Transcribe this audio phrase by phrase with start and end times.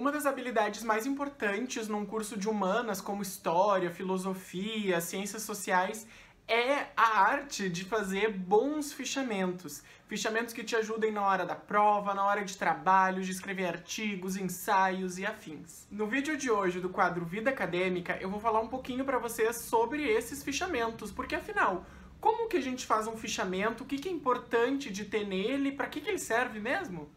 [0.00, 6.06] Uma das habilidades mais importantes num curso de humanas como história, filosofia, ciências sociais
[6.48, 9.82] é a arte de fazer bons fichamentos.
[10.08, 14.38] Fichamentos que te ajudem na hora da prova, na hora de trabalho, de escrever artigos,
[14.38, 15.86] ensaios e afins.
[15.90, 19.64] No vídeo de hoje do quadro Vida Acadêmica, eu vou falar um pouquinho para vocês
[19.64, 21.84] sobre esses fichamentos, porque afinal,
[22.18, 23.84] como que a gente faz um fichamento?
[23.84, 25.70] O que, que é importante de ter nele?
[25.72, 27.10] Para que, que ele serve mesmo?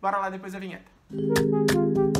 [0.00, 0.92] Bora lá depois da vinheta.
[1.10, 2.13] Música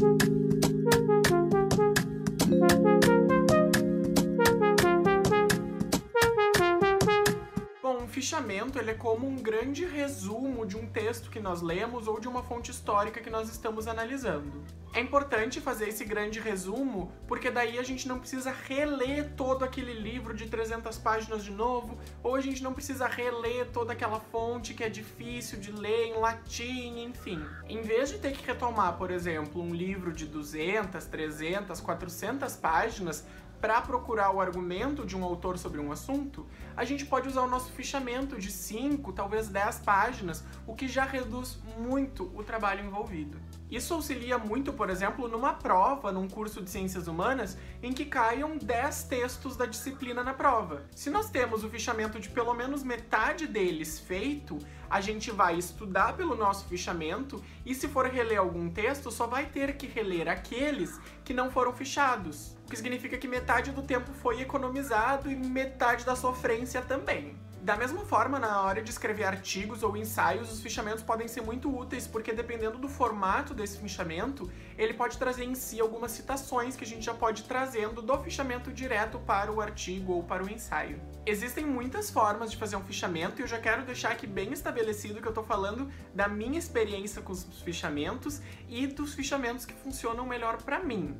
[8.24, 12.26] fichamento ele é como um grande resumo de um texto que nós lemos ou de
[12.26, 14.64] uma fonte histórica que nós estamos analisando.
[14.94, 19.92] É importante fazer esse grande resumo porque daí a gente não precisa reler todo aquele
[19.92, 24.72] livro de 300 páginas de novo, ou a gente não precisa reler toda aquela fonte
[24.72, 27.44] que é difícil de ler em latim, enfim.
[27.68, 33.26] Em vez de ter que retomar, por exemplo, um livro de 200, 300, 400 páginas,
[33.60, 37.48] para procurar o argumento de um autor sobre um assunto, a gente pode usar o
[37.48, 43.38] nosso fichamento de 5, talvez 10 páginas, o que já reduz muito o trabalho envolvido.
[43.74, 48.56] Isso auxilia muito, por exemplo, numa prova, num curso de ciências humanas, em que caiam
[48.56, 50.84] 10 textos da disciplina na prova.
[50.92, 56.12] Se nós temos o fichamento de pelo menos metade deles feito, a gente vai estudar
[56.12, 61.00] pelo nosso fichamento e se for reler algum texto, só vai ter que reler aqueles
[61.24, 62.56] que não foram fichados.
[62.64, 67.43] O que significa que metade do tempo foi economizado e metade da sofrência também.
[67.64, 71.74] Da mesma forma, na hora de escrever artigos ou ensaios, os fichamentos podem ser muito
[71.74, 76.84] úteis, porque dependendo do formato desse fichamento, ele pode trazer em si algumas citações que
[76.84, 81.00] a gente já pode trazendo do fichamento direto para o artigo ou para o ensaio.
[81.24, 85.22] Existem muitas formas de fazer um fichamento e eu já quero deixar aqui bem estabelecido
[85.22, 90.26] que eu estou falando da minha experiência com os fichamentos e dos fichamentos que funcionam
[90.26, 91.16] melhor para mim.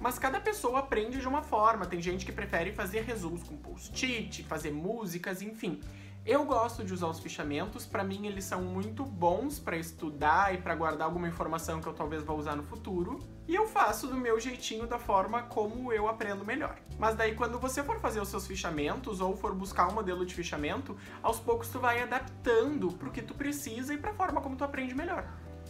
[0.00, 1.86] Mas cada pessoa aprende de uma forma.
[1.86, 5.80] Tem gente que prefere fazer resumos com post-it, fazer músicas, enfim.
[6.28, 10.58] Eu gosto de usar os fichamentos, para mim eles são muito bons para estudar e
[10.58, 13.18] para guardar alguma informação que eu talvez vá usar no futuro.
[13.46, 16.76] E eu faço do meu jeitinho, da forma como eu aprendo melhor.
[16.98, 20.34] Mas daí quando você for fazer os seus fichamentos ou for buscar um modelo de
[20.34, 24.64] fichamento, aos poucos tu vai adaptando pro que tu precisa e pra forma como tu
[24.64, 25.26] aprende melhor.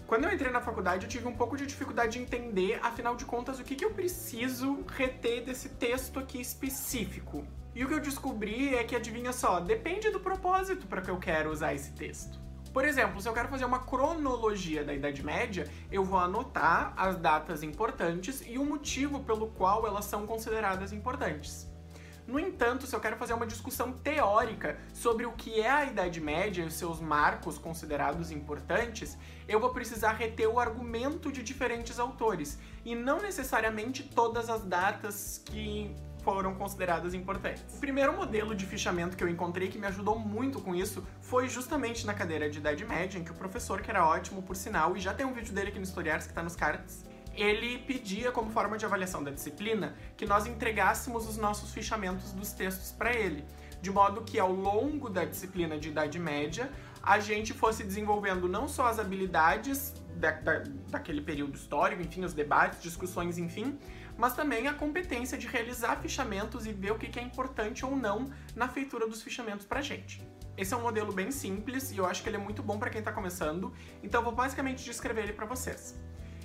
[0.08, 3.26] Quando eu entrei na faculdade, eu tive um pouco de dificuldade de entender, afinal de
[3.26, 7.46] contas, o que, que eu preciso reter desse texto aqui específico.
[7.74, 11.18] E o que eu descobri é que, adivinha só, depende do propósito para que eu
[11.18, 12.40] quero usar esse texto.
[12.72, 17.16] Por exemplo, se eu quero fazer uma cronologia da Idade Média, eu vou anotar as
[17.16, 21.67] datas importantes e o motivo pelo qual elas são consideradas importantes.
[22.28, 26.20] No entanto, se eu quero fazer uma discussão teórica sobre o que é a Idade
[26.20, 29.16] Média e os seus marcos considerados importantes,
[29.48, 35.40] eu vou precisar reter o argumento de diferentes autores e não necessariamente todas as datas
[35.42, 37.64] que foram consideradas importantes.
[37.74, 41.48] O primeiro modelo de fichamento que eu encontrei que me ajudou muito com isso foi
[41.48, 44.94] justamente na cadeira de Idade Média, em que o professor, que era ótimo por sinal,
[44.94, 47.06] e já tem um vídeo dele aqui no Historiars que tá nos cards,
[47.38, 52.52] ele pedia como forma de avaliação da disciplina que nós entregássemos os nossos fichamentos dos
[52.52, 53.44] textos para ele,
[53.80, 58.66] de modo que ao longo da disciplina de Idade Média a gente fosse desenvolvendo não
[58.66, 63.78] só as habilidades da, da, daquele período histórico, enfim, os debates, discussões, enfim,
[64.16, 68.26] mas também a competência de realizar fichamentos e ver o que é importante ou não
[68.56, 70.20] na feitura dos fichamentos pra gente.
[70.56, 72.90] Esse é um modelo bem simples e eu acho que ele é muito bom para
[72.90, 73.72] quem está começando,
[74.02, 75.96] então vou basicamente descrever ele para vocês.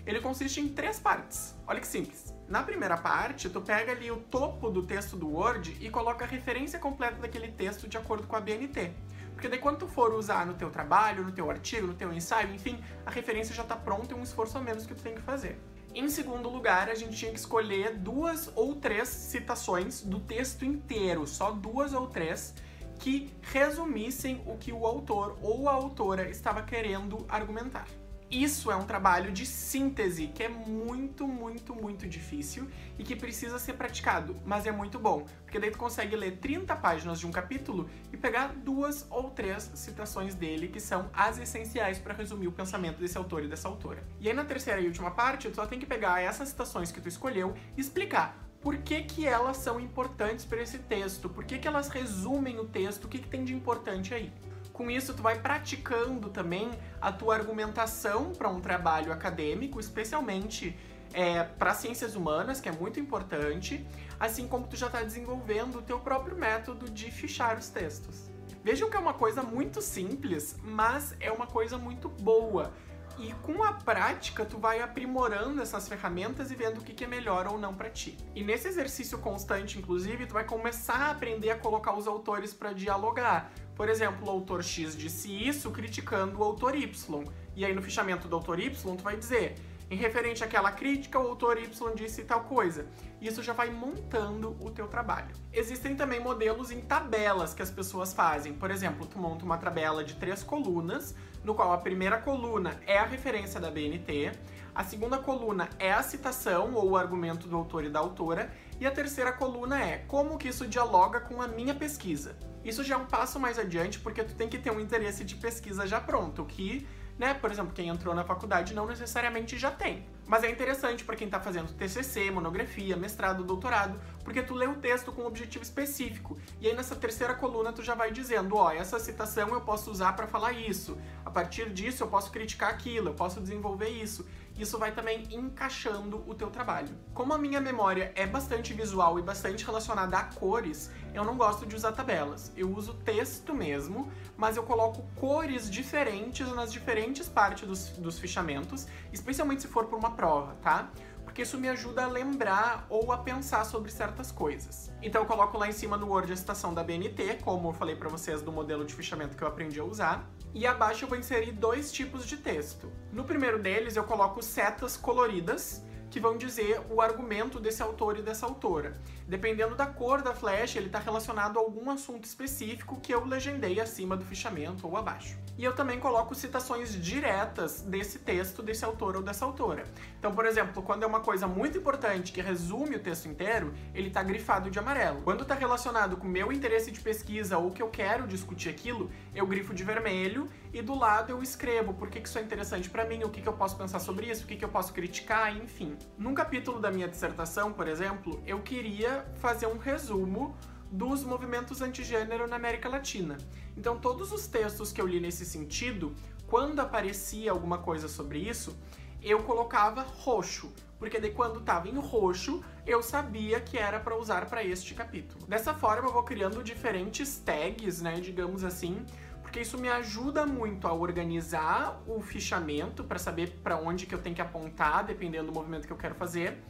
[0.05, 1.55] Ele consiste em três partes.
[1.65, 2.33] Olha que simples.
[2.47, 6.27] Na primeira parte, tu pega ali o topo do texto do Word e coloca a
[6.27, 8.91] referência completa daquele texto de acordo com a BNT.
[9.33, 12.53] Porque daí quando tu for usar no teu trabalho, no teu artigo, no teu ensaio,
[12.53, 15.21] enfim, a referência já está pronta e um esforço a menos que tu tem que
[15.21, 15.59] fazer.
[15.95, 21.25] Em segundo lugar, a gente tinha que escolher duas ou três citações do texto inteiro,
[21.27, 22.53] só duas ou três,
[22.99, 27.87] que resumissem o que o autor ou a autora estava querendo argumentar.
[28.33, 33.59] Isso é um trabalho de síntese que é muito, muito, muito difícil e que precisa
[33.59, 37.31] ser praticado, mas é muito bom, porque daí tu consegue ler 30 páginas de um
[37.31, 42.51] capítulo e pegar duas ou três citações dele que são as essenciais para resumir o
[42.51, 44.03] pensamento desse autor e dessa autora.
[44.19, 46.99] E aí na terceira e última parte, tu só tem que pegar essas citações que
[46.99, 51.59] tu escolheu e explicar por que, que elas são importantes para esse texto, por que,
[51.59, 54.33] que elas resumem o texto, o que, que tem de importante aí.
[54.73, 60.75] Com isso, tu vai praticando também a tua argumentação para um trabalho acadêmico, especialmente
[61.13, 63.85] é, para ciências humanas, que é muito importante,
[64.19, 68.31] assim como tu já está desenvolvendo o teu próprio método de fichar os textos.
[68.63, 72.73] Vejam que é uma coisa muito simples, mas é uma coisa muito boa.
[73.19, 77.45] E com a prática, tu vai aprimorando essas ferramentas e vendo o que é melhor
[77.45, 78.17] ou não para ti.
[78.33, 82.73] E nesse exercício constante, inclusive, tu vai começar a aprender a colocar os autores para
[82.73, 83.51] dialogar.
[83.75, 87.23] Por exemplo, o autor X disse isso criticando o autor Y.
[87.55, 89.55] E aí no fichamento do autor Y, tu vai dizer
[89.89, 92.87] em referente àquela crítica, o autor Y disse tal coisa.
[93.21, 95.35] Isso já vai montando o teu trabalho.
[95.51, 98.53] Existem também modelos em tabelas que as pessoas fazem.
[98.53, 102.97] Por exemplo, tu monta uma tabela de três colunas, no qual a primeira coluna é
[102.97, 104.31] a referência da BNT,
[104.73, 108.87] a segunda coluna é a citação ou o argumento do autor e da autora, e
[108.87, 112.35] a terceira coluna é como que isso dialoga com a minha pesquisa.
[112.63, 115.35] Isso já é um passo mais adiante, porque tu tem que ter um interesse de
[115.35, 116.87] pesquisa já pronto, que
[117.17, 117.33] né?
[117.33, 120.05] Por exemplo, quem entrou na faculdade não necessariamente já tem.
[120.25, 124.75] Mas é interessante para quem está fazendo TCC, monografia, mestrado, doutorado, porque tu lê o
[124.75, 126.37] texto com um objetivo específico.
[126.59, 130.13] E aí nessa terceira coluna tu já vai dizendo, ó, essa citação eu posso usar
[130.13, 130.97] para falar isso.
[131.25, 134.25] A partir disso eu posso criticar aquilo, eu posso desenvolver isso
[134.57, 136.89] isso vai também encaixando o teu trabalho.
[137.13, 141.65] Como a minha memória é bastante visual e bastante relacionada a cores, eu não gosto
[141.65, 142.51] de usar tabelas.
[142.55, 148.87] Eu uso texto mesmo, mas eu coloco cores diferentes nas diferentes partes dos, dos fichamentos,
[149.11, 150.89] especialmente se for por uma prova, tá?
[151.33, 154.91] Porque isso me ajuda a lembrar ou a pensar sobre certas coisas.
[155.01, 157.95] Então eu coloco lá em cima no Word a citação da BNT, como eu falei
[157.95, 161.17] para vocês do modelo de fichamento que eu aprendi a usar, e abaixo eu vou
[161.17, 162.91] inserir dois tipos de texto.
[163.11, 168.21] No primeiro deles eu coloco setas coloridas que vão dizer o argumento desse autor e
[168.21, 168.93] dessa autora.
[169.27, 173.79] Dependendo da cor da flecha, ele está relacionado a algum assunto específico que eu legendei
[173.79, 175.37] acima do fichamento ou abaixo.
[175.57, 179.83] E eu também coloco citações diretas desse texto, desse autor ou dessa autora.
[180.17, 184.07] Então, por exemplo, quando é uma coisa muito importante que resume o texto inteiro, ele
[184.07, 185.21] está grifado de amarelo.
[185.21, 189.45] Quando está relacionado com meu interesse de pesquisa ou que eu quero discutir aquilo, eu
[189.45, 193.23] grifo de vermelho e do lado eu escrevo por que isso é interessante para mim,
[193.23, 195.95] o que, que eu posso pensar sobre isso, o que, que eu posso criticar, enfim.
[196.17, 200.55] Num capítulo da minha dissertação, por exemplo, eu queria fazer um resumo
[200.91, 203.37] dos movimentos antigênero na América Latina.
[203.75, 206.13] Então, todos os textos que eu li nesse sentido,
[206.45, 208.77] quando aparecia alguma coisa sobre isso,
[209.23, 214.45] eu colocava roxo, porque daí quando estava em roxo, eu sabia que era para usar
[214.47, 215.45] para este capítulo.
[215.47, 219.03] Dessa forma, eu vou criando diferentes tags, né, digamos assim,
[219.41, 224.19] porque isso me ajuda muito a organizar o fichamento para saber para onde que eu
[224.19, 226.61] tenho que apontar, dependendo do movimento que eu quero fazer,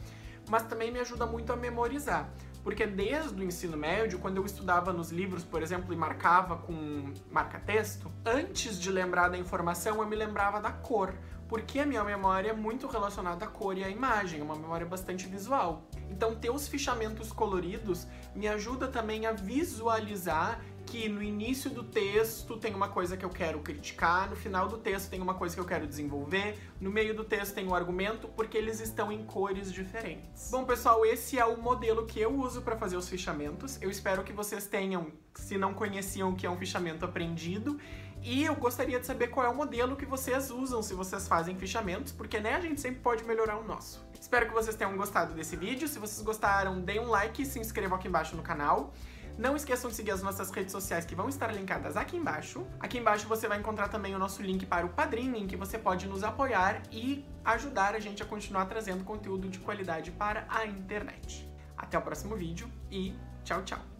[0.48, 2.30] mas também me ajuda muito a memorizar.
[2.62, 7.12] Porque desde o ensino médio, quando eu estudava nos livros, por exemplo, e marcava com
[7.30, 11.14] marca-texto, antes de lembrar da informação, eu me lembrava da cor
[11.48, 14.86] porque a minha memória é muito relacionada à cor e à imagem, é uma memória
[14.86, 15.84] bastante visual.
[16.10, 20.60] Então, ter os fichamentos coloridos me ajuda também a visualizar
[20.94, 24.78] que no início do texto tem uma coisa que eu quero criticar, no final do
[24.78, 27.74] texto tem uma coisa que eu quero desenvolver, no meio do texto tem o um
[27.74, 30.52] argumento, porque eles estão em cores diferentes.
[30.52, 33.76] Bom, pessoal, esse é o modelo que eu uso para fazer os fichamentos.
[33.82, 37.76] Eu espero que vocês tenham, se não conheciam o que é um fichamento aprendido,
[38.22, 41.56] e eu gostaria de saber qual é o modelo que vocês usam se vocês fazem
[41.56, 44.00] fichamentos, porque né, a gente sempre pode melhorar o nosso.
[44.18, 45.88] Espero que vocês tenham gostado desse vídeo.
[45.88, 48.94] Se vocês gostaram, deem um like e se inscrevam aqui embaixo no canal.
[49.36, 52.64] Não esqueçam de seguir as nossas redes sociais que vão estar linkadas aqui embaixo.
[52.78, 55.76] Aqui embaixo você vai encontrar também o nosso link para o Padrim, em que você
[55.76, 60.64] pode nos apoiar e ajudar a gente a continuar trazendo conteúdo de qualidade para a
[60.64, 61.48] internet.
[61.76, 63.93] Até o próximo vídeo e tchau, tchau!